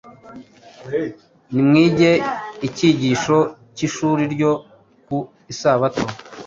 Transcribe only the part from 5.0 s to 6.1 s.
ku Isabato,